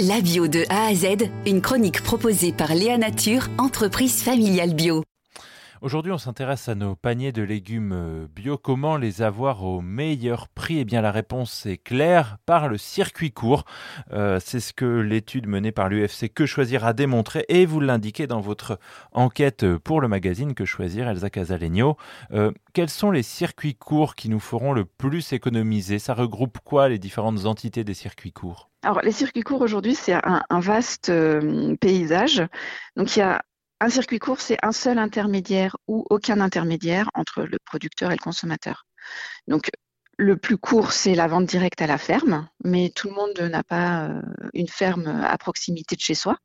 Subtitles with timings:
[0.00, 5.04] La bio de A à Z, une chronique proposée par Léa Nature, entreprise familiale bio.
[5.84, 8.56] Aujourd'hui, on s'intéresse à nos paniers de légumes euh, bio.
[8.56, 10.78] Comment les avoir au meilleur prix?
[10.78, 13.66] Eh bien, la réponse est claire par le circuit court.
[14.10, 18.26] Euh, c'est ce que l'étude menée par l'UFC Que Choisir a démontré et vous l'indiquez
[18.26, 18.78] dans votre
[19.12, 21.98] enquête pour le magazine Que Choisir, Elsa Casalegno.
[22.32, 25.98] Euh, quels sont les circuits courts qui nous feront le plus économiser?
[25.98, 28.70] Ça regroupe quoi les différentes entités des circuits courts?
[28.84, 31.12] Alors, les circuits courts aujourd'hui, c'est un, vaste
[31.80, 32.42] paysage.
[32.96, 33.42] Donc, il y a
[33.84, 38.22] un circuit court, c'est un seul intermédiaire ou aucun intermédiaire entre le producteur et le
[38.22, 38.86] consommateur.
[39.46, 39.70] Donc,
[40.16, 43.62] le plus court, c'est la vente directe à la ferme, mais tout le monde n'a
[43.62, 44.22] pas euh,
[44.54, 46.38] une ferme à proximité de chez soi.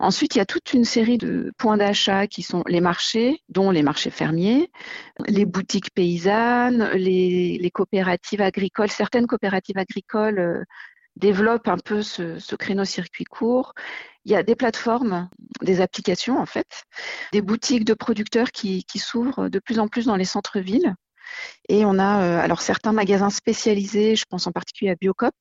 [0.00, 3.70] Ensuite, il y a toute une série de points d'achat qui sont les marchés, dont
[3.70, 4.70] les marchés fermiers,
[5.26, 8.90] les boutiques paysannes, les, coopératives agricoles.
[8.90, 10.64] Certaines coopératives agricoles euh,
[11.18, 13.74] développe un peu ce, créneau circuit court.
[14.24, 15.28] Il y a des plateformes,
[15.62, 16.84] des applications en fait,
[17.32, 20.94] des boutiques de producteurs qui, s'ouvrent de plus en plus dans les centres-villes.
[21.68, 25.34] Et on a euh, alors certains magasins spécialisés, je pense en particulier à Biocop,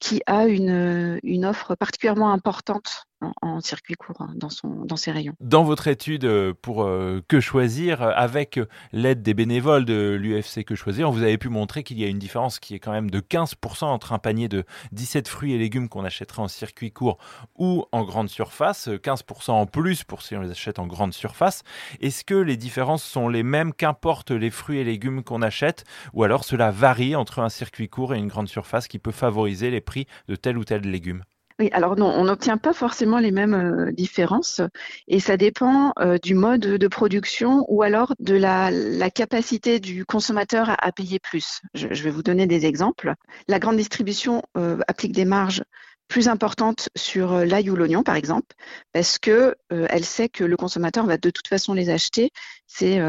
[0.00, 3.06] qui a une, une offre particulièrement importante
[3.42, 5.34] en, circuit court hein, dans, son, dans ses rayons.
[5.40, 8.60] Dans votre étude euh, pour euh, Que choisir, euh, avec
[8.92, 12.18] l'aide des bénévoles de l'UFC Que choisir, vous avez pu montrer qu'il y a une
[12.18, 15.88] différence qui est quand même de 15% entre un panier de 17 fruits et légumes
[15.88, 17.18] qu'on achèterait en circuit court
[17.56, 21.62] ou en grande surface, 15% en plus pour si on les achète en grande surface.
[22.00, 26.24] Est-ce que les différences sont les mêmes qu'importe les fruits et légumes qu'on achète ou
[26.24, 29.80] alors cela varie entre un circuit court et une grande surface qui peut favoriser les
[30.28, 31.22] de tel ou tel légume
[31.60, 34.60] oui, alors non, on n'obtient pas forcément les mêmes euh, différences
[35.06, 38.72] et ça dépend euh, du mode de production ou alors de la,
[39.10, 41.60] capacité du consommateur à, payer plus.
[41.74, 43.14] Je, vais vous donner des exemples.
[43.46, 45.62] La grande distribution euh, applique des marges
[46.08, 48.54] plus importantes sur l'ail ou l'oignon, par exemple,
[48.92, 52.30] parce que elle sait que le consommateur va de toute façon les acheter.
[52.66, 53.00] C'est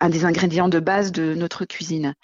[0.00, 2.14] un des ingrédients de base de notre cuisine.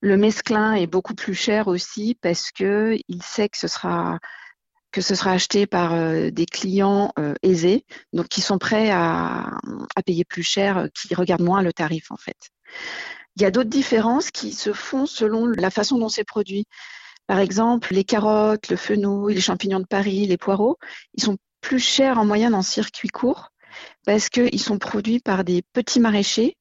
[0.00, 4.20] Le mesclin est beaucoup plus cher aussi parce que il sait que ce sera
[5.32, 9.50] acheté par euh, des clients euh, aisés, donc qui sont prêts à,
[10.06, 12.36] payer plus cher, euh, qui regardent moins le tarif en fait.
[13.36, 16.64] Il y a d'autres différences qui se font selon la façon dont c'est produit.
[17.26, 20.78] Par exemple, les carottes, le fenouil, les champignons de Paris, les poireaux,
[21.14, 23.50] ils sont plus chers en moyenne en circuit court
[24.06, 26.56] parce qu'ils sont produits par des petits maraîchers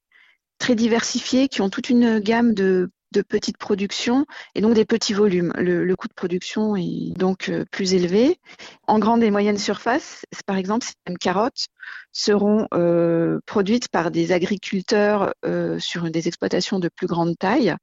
[0.57, 2.89] très diversifiés qui ont toute une gamme de
[3.21, 4.25] petites productions
[4.55, 5.53] et donc des petits volumes.
[5.55, 8.39] Le, coût de production est donc euh, plus élevé.
[8.87, 11.67] En grande et moyenne surface, par exemple, ces carottes
[12.11, 17.75] seront euh, produites par des agriculteurs euh, sur des exploitations de plus grande taille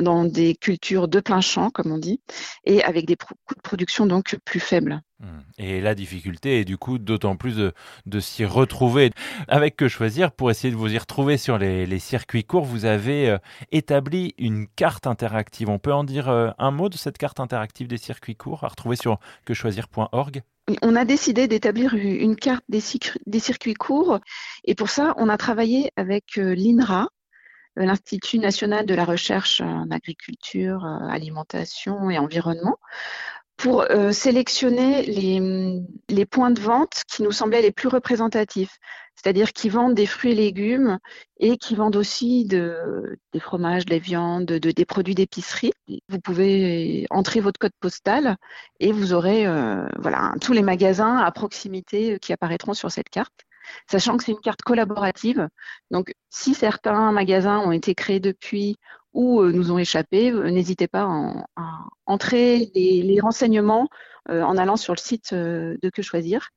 [0.00, 2.20] dans des cultures de plein champ, comme on dit,
[2.64, 5.00] et avec des coûts de production donc plus faibles.
[5.20, 5.35] Mmh.
[5.58, 9.10] Et la difficulté est du coup d'autant plus de, s'y retrouver.
[9.48, 13.30] Avec Que Choisir, pour essayer de vous y retrouver sur les, circuits courts, vous avez
[13.30, 13.38] euh,
[13.72, 15.70] établi une carte interactive.
[15.70, 18.68] On peut en dire euh, un mot de cette carte interactive des circuits courts à
[18.68, 20.42] retrouver sur quechoisir.org
[20.82, 24.18] on a décidé d'établir une carte des, circuits courts
[24.64, 27.08] et pour ça, on a travaillé avec euh, l'INRA,
[27.76, 32.78] l'Institut national de la recherche en agriculture, alimentation et environnement,
[33.56, 35.02] pour euh, sélectionner
[36.08, 38.78] les, points de vente qui nous semblaient les plus représentatifs,
[39.14, 40.98] c'est-à-dire qui vendent des fruits et légumes
[41.40, 45.72] et qui vendent aussi de, des fromages, des viandes, de, des produits d'épicerie.
[46.08, 48.36] Vous pouvez entrer votre code postal
[48.80, 53.46] et vous aurez euh, voilà, tous les magasins à proximité qui apparaîtront sur cette carte
[53.90, 55.48] sachant que c'est une carte collaborative.
[55.90, 58.76] Donc, si certains magasins ont été créés depuis
[59.16, 61.08] ou euh, nous ont échappé, euh, n'hésitez pas
[61.56, 63.88] à, entrer les, renseignements
[64.28, 66.50] euh, en allant sur le site de Que Choisir.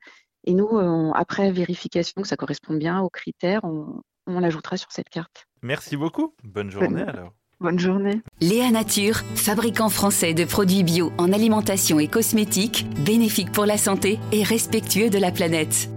[0.46, 0.70] Et nous,
[1.16, 4.02] après vérification que ça correspond bien aux critères, on,
[4.40, 5.48] l'ajoutera sur cette carte.
[5.64, 6.34] Merci beaucoup.
[6.44, 7.34] Bonne journée alors.
[7.60, 8.22] Bonne journée.
[8.40, 14.18] Léa Nature, fabricant français de produits bio en alimentation et cosmétiques, bénéfique pour la santé
[14.32, 15.90] et respectueux de la planète.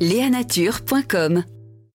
[0.00, 1.44] Léanature.com